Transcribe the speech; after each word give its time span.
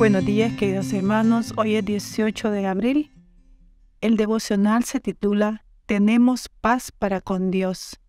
Buenos 0.00 0.24
días, 0.24 0.56
queridos 0.56 0.94
hermanos. 0.94 1.52
Hoy 1.58 1.74
es 1.74 1.84
18 1.84 2.50
de 2.50 2.66
abril. 2.66 3.12
El 4.00 4.16
devocional 4.16 4.84
se 4.84 4.98
titula 4.98 5.66
Tenemos 5.84 6.48
paz 6.48 6.90
para 6.90 7.20
con 7.20 7.50
Dios, 7.50 8.00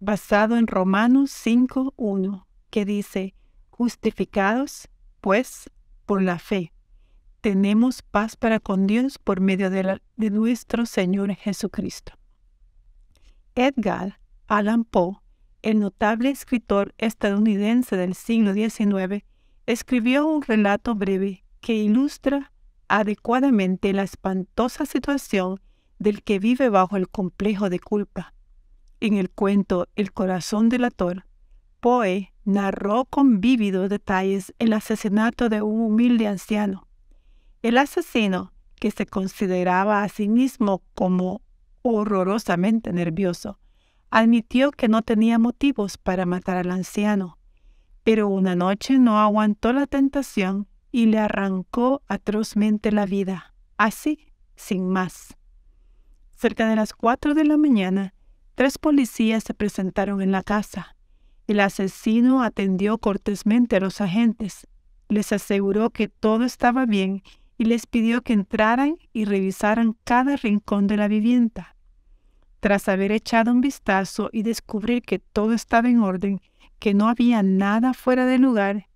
basado 0.00 0.56
en 0.56 0.66
Romanos 0.66 1.30
5.1, 1.30 2.44
que 2.70 2.84
dice, 2.84 3.36
justificados, 3.70 4.88
pues, 5.20 5.70
por 6.06 6.22
la 6.22 6.40
fe. 6.40 6.72
Tenemos 7.40 8.02
paz 8.02 8.34
para 8.34 8.58
con 8.58 8.88
Dios 8.88 9.20
por 9.20 9.40
medio 9.40 9.70
de, 9.70 10.00
de 10.16 10.30
nuestro 10.30 10.86
Señor 10.86 11.32
Jesucristo. 11.36 12.14
Edgar 13.54 14.18
Allan 14.48 14.82
Poe, 14.82 15.18
el 15.62 15.78
notable 15.78 16.30
escritor 16.30 16.96
estadounidense 16.98 17.96
del 17.96 18.16
siglo 18.16 18.54
XIX, 18.54 19.22
escribió 19.72 20.26
un 20.26 20.42
relato 20.42 20.94
breve 20.94 21.44
que 21.60 21.74
ilustra 21.74 22.52
adecuadamente 22.88 23.92
la 23.92 24.02
espantosa 24.02 24.84
situación 24.84 25.60
del 25.98 26.22
que 26.22 26.38
vive 26.38 26.68
bajo 26.68 26.96
el 26.96 27.08
complejo 27.08 27.70
de 27.70 27.78
culpa. 27.78 28.34
En 29.00 29.14
el 29.14 29.30
cuento 29.30 29.88
El 29.96 30.12
corazón 30.12 30.68
del 30.68 30.84
ator, 30.84 31.24
Poe 31.80 32.32
narró 32.44 33.06
con 33.06 33.40
vívidos 33.40 33.88
detalles 33.88 34.54
el 34.58 34.72
asesinato 34.72 35.48
de 35.48 35.62
un 35.62 35.80
humilde 35.80 36.26
anciano. 36.26 36.86
El 37.62 37.78
asesino, 37.78 38.52
que 38.76 38.90
se 38.90 39.06
consideraba 39.06 40.02
a 40.02 40.08
sí 40.08 40.28
mismo 40.28 40.82
como 40.94 41.40
horrorosamente 41.82 42.92
nervioso, 42.92 43.58
admitió 44.10 44.70
que 44.70 44.88
no 44.88 45.02
tenía 45.02 45.38
motivos 45.38 45.96
para 45.96 46.26
matar 46.26 46.58
al 46.58 46.70
anciano, 46.70 47.38
pero 48.04 48.28
una 48.28 48.54
noche 48.54 48.98
no 48.98 49.18
aguantó 49.18 49.72
la 49.72 49.86
tentación 49.86 50.66
y 50.90 51.06
le 51.06 51.18
arrancó 51.18 52.02
atrozmente 52.08 52.92
la 52.92 53.06
vida, 53.06 53.54
así, 53.76 54.26
sin 54.56 54.88
más. 54.88 55.36
Cerca 56.36 56.68
de 56.68 56.76
las 56.76 56.92
cuatro 56.92 57.34
de 57.34 57.44
la 57.44 57.56
mañana, 57.56 58.14
tres 58.54 58.78
policías 58.78 59.44
se 59.44 59.54
presentaron 59.54 60.20
en 60.20 60.32
la 60.32 60.42
casa. 60.42 60.96
El 61.46 61.60
asesino 61.60 62.42
atendió 62.42 62.98
cortésmente 62.98 63.76
a 63.76 63.80
los 63.80 64.00
agentes, 64.00 64.66
les 65.08 65.32
aseguró 65.32 65.90
que 65.90 66.08
todo 66.08 66.44
estaba 66.44 66.86
bien 66.86 67.22
y 67.58 67.64
les 67.64 67.86
pidió 67.86 68.22
que 68.22 68.32
entraran 68.32 68.96
y 69.12 69.24
revisaran 69.24 69.96
cada 70.04 70.36
rincón 70.36 70.86
de 70.86 70.96
la 70.96 71.08
vivienda. 71.08 71.76
Tras 72.60 72.88
haber 72.88 73.12
echado 73.12 73.52
un 73.52 73.60
vistazo 73.60 74.30
y 74.32 74.42
descubrir 74.42 75.02
que 75.02 75.18
todo 75.18 75.52
estaba 75.52 75.88
en 75.88 76.00
orden, 76.00 76.40
que 76.82 76.94
no 76.94 77.06
había 77.06 77.44
nada 77.44 77.94
fuera 77.94 78.26
de 78.26 78.38
lugar, 78.38 78.88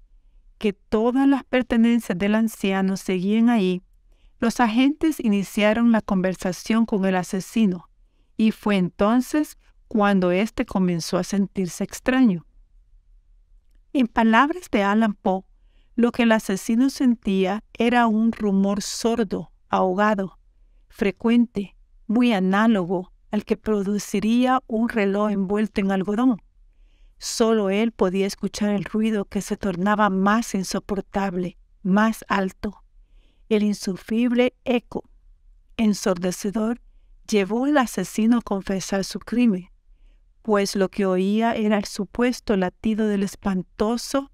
que 0.58 0.72
todas 0.72 1.28
las 1.28 1.44
pertenencias 1.44 2.18
del 2.18 2.34
anciano 2.34 2.96
seguían 2.96 3.48
ahí, 3.48 3.80
los 4.40 4.58
agentes 4.58 5.20
iniciaron 5.20 5.92
la 5.92 6.00
conversación 6.00 6.84
con 6.84 7.04
el 7.04 7.14
asesino, 7.14 7.88
y 8.36 8.50
fue 8.50 8.76
entonces 8.76 9.56
cuando 9.86 10.32
éste 10.32 10.66
comenzó 10.66 11.16
a 11.16 11.22
sentirse 11.22 11.84
extraño. 11.84 12.44
En 13.92 14.08
palabras 14.08 14.68
de 14.72 14.82
Alan 14.82 15.14
Poe, 15.14 15.44
lo 15.94 16.10
que 16.10 16.24
el 16.24 16.32
asesino 16.32 16.90
sentía 16.90 17.62
era 17.72 18.08
un 18.08 18.32
rumor 18.32 18.82
sordo, 18.82 19.52
ahogado, 19.68 20.40
frecuente, 20.88 21.76
muy 22.08 22.32
análogo 22.32 23.12
al 23.30 23.44
que 23.44 23.56
produciría 23.56 24.60
un 24.66 24.88
reloj 24.88 25.30
envuelto 25.30 25.80
en 25.80 25.92
algodón. 25.92 26.42
Solo 27.18 27.70
él 27.70 27.92
podía 27.92 28.26
escuchar 28.26 28.70
el 28.70 28.84
ruido 28.84 29.24
que 29.24 29.40
se 29.40 29.56
tornaba 29.56 30.10
más 30.10 30.54
insoportable, 30.54 31.56
más 31.82 32.24
alto. 32.28 32.82
El 33.48 33.62
insufrible 33.62 34.54
eco 34.64 35.08
ensordecedor 35.76 36.80
llevó 37.28 37.64
al 37.64 37.78
asesino 37.78 38.38
a 38.38 38.42
confesar 38.42 39.04
su 39.04 39.18
crimen, 39.18 39.70
pues 40.42 40.76
lo 40.76 40.88
que 40.90 41.06
oía 41.06 41.54
era 41.54 41.78
el 41.78 41.84
supuesto 41.84 42.56
latido 42.56 43.08
del 43.08 43.22
espantoso 43.22 44.30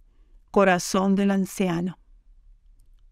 corazón 0.50 1.14
del 1.14 1.30
anciano. 1.30 1.98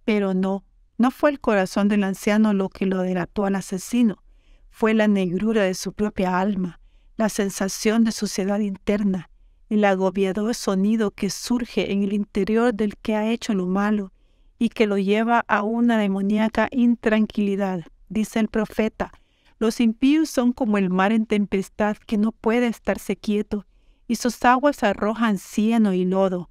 Pero 0.05 0.35
no, 0.35 0.65
no 0.99 1.11
fue 1.11 1.31
el 1.31 1.41
corazón 1.41 1.89
del 1.89 2.05
anciano 2.05 2.53
lo 2.53 2.69
que 2.69 2.87
lo 2.87 2.99
delató 2.99 3.47
al 3.47 3.55
asesino, 3.55 4.23
fue 4.71 4.95
la 4.95 5.09
negrura 5.09 5.63
de 5.63 5.75
su 5.75 5.93
propia 5.93 6.39
alma, 6.39 6.81
la 7.17 7.29
sensación 7.29 8.05
de 8.05 8.13
suciedad 8.13 8.61
interna, 8.61 9.30
el 9.71 9.85
agobiador 9.85 10.55
sonido 10.55 11.13
que 11.13 11.31
surge 11.31 11.93
en 11.93 12.03
el 12.03 12.13
interior 12.13 12.75
del 12.75 12.97
que 12.97 13.15
ha 13.15 13.31
hecho 13.31 13.55
lo 13.55 13.67
malo 13.67 14.13
y 14.59 14.69
que 14.69 14.87
lo 14.87 14.99
lleva 14.99 15.45
a 15.49 15.63
una 15.63 15.97
demoníaca 15.97 16.69
intranquilidad. 16.73 17.85
Dice 18.09 18.41
el 18.41 18.49
profeta, 18.49 19.13
los 19.59 19.81
impíos 19.81 20.29
son 20.29 20.53
como 20.53 20.77
el 20.77 20.91
mar 20.91 21.13
en 21.13 21.25
tempestad 21.25 21.97
que 21.97 22.19
no 22.19 22.33
puede 22.33 22.67
estarse 22.67 23.17
quieto, 23.17 23.65
y 24.09 24.17
sus 24.17 24.45
aguas 24.45 24.83
arrojan 24.83 25.39
cieno 25.39 25.95
y 25.95 26.05
lodo. 26.05 26.51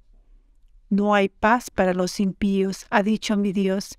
No 0.88 1.14
hay 1.14 1.28
paz 1.28 1.70
para 1.70 1.92
los 1.92 2.18
impíos, 2.18 2.86
ha 2.88 3.02
dicho 3.02 3.36
mi 3.36 3.52
Dios. 3.52 3.98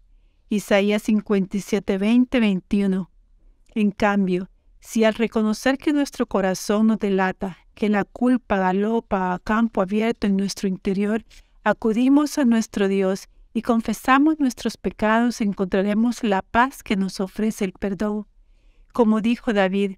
Isaías 0.50 1.04
57, 1.04 1.98
20, 1.98 2.40
21. 2.40 3.12
En 3.76 3.92
cambio, 3.92 4.50
si 4.80 5.04
al 5.04 5.14
reconocer 5.14 5.78
que 5.78 5.94
nuestro 5.94 6.26
corazón 6.26 6.88
nos 6.88 7.00
delata, 7.00 7.58
que 7.74 7.90
la 7.90 8.04
culpa 8.04 8.58
galopa 8.58 9.34
a 9.34 9.40
campo 9.40 9.82
abierto 9.82 10.28
en 10.28 10.38
nuestro 10.38 10.68
interior, 10.68 11.24
acudimos 11.64 12.38
a 12.38 12.46
nuestro 12.46 12.88
Dios 12.88 13.28
y 13.54 13.62
confesamos 13.62 14.40
nuestros 14.40 14.78
pecados, 14.78 15.42
encontraremos 15.42 16.24
la 16.24 16.42
paz 16.42 16.84
que 16.84 16.96
nos 16.96 17.20
ofrece 17.20 17.66
el 17.66 17.74
perdón. 17.74 18.28
Como 18.94 19.22
dijo 19.22 19.54
David, 19.54 19.98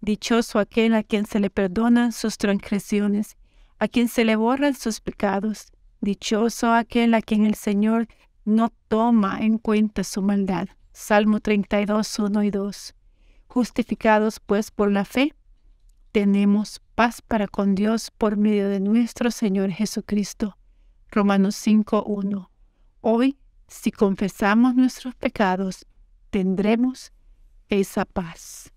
dichoso 0.00 0.58
aquel 0.58 0.94
a 0.94 1.02
quien 1.02 1.26
se 1.26 1.40
le 1.40 1.50
perdonan 1.50 2.12
sus 2.12 2.38
transgresiones, 2.38 3.36
a 3.78 3.88
quien 3.88 4.08
se 4.08 4.24
le 4.24 4.36
borran 4.36 4.74
sus 4.74 5.00
pecados, 5.00 5.72
dichoso 6.00 6.72
aquel 6.72 7.14
a 7.14 7.22
quien 7.22 7.46
el 7.46 7.54
Señor 7.54 8.08
no 8.44 8.72
toma 8.88 9.40
en 9.40 9.58
cuenta 9.58 10.04
su 10.04 10.22
maldad. 10.22 10.68
Salmo 10.92 11.40
32, 11.40 12.18
1 12.18 12.42
y 12.42 12.50
2. 12.50 12.94
Justificados 13.46 14.40
pues 14.40 14.70
por 14.70 14.90
la 14.90 15.04
fe, 15.04 15.34
tenemos 16.12 16.80
paz 16.94 17.22
para 17.22 17.48
con 17.48 17.74
Dios 17.74 18.10
por 18.10 18.36
medio 18.36 18.68
de 18.68 18.80
nuestro 18.80 19.30
Señor 19.30 19.70
Jesucristo. 19.70 20.56
Romanos 21.10 21.54
5.1. 21.66 22.48
Hoy, 23.00 23.38
si 23.66 23.90
confesamos 23.90 24.74
nuestros 24.74 25.14
pecados, 25.14 25.86
tendremos 26.30 27.12
esa 27.68 28.04
paz. 28.04 28.72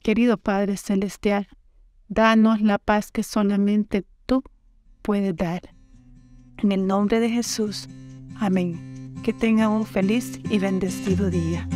Querido 0.00 0.36
Padre 0.36 0.76
Celestial, 0.76 1.48
danos 2.08 2.60
la 2.60 2.78
paz 2.78 3.10
que 3.10 3.22
solamente 3.22 4.04
tú 4.26 4.42
puedes 5.02 5.34
dar. 5.36 5.62
En 6.58 6.72
el 6.72 6.86
nombre 6.86 7.20
de 7.20 7.30
Jesús. 7.30 7.88
Amén. 8.36 9.14
Que 9.22 9.32
tengan 9.32 9.70
un 9.70 9.86
feliz 9.86 10.40
y 10.50 10.58
bendecido 10.58 11.30
día. 11.30 11.68